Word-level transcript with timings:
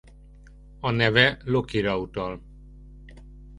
A 0.79 0.91
neve 0.91 1.37
Lokira 1.45 1.97
utal. 1.97 2.41